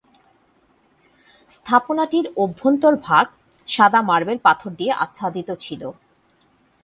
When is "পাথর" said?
4.43-4.71